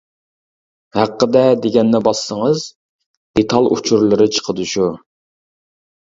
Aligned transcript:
ھەققىدە 0.99 1.41
دېگەننى 1.65 1.99
باسسىڭىز 2.07 2.63
دېتال 3.39 3.67
ئۇچۇرلىرى 3.75 4.27
چىقىدۇ 4.39 4.65
شۇ. 4.71 4.89